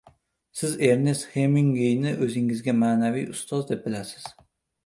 [0.61, 4.27] –Siz Ernest Hemingueyni o‘zingizga ma’naviy ustoz deb bilasiz.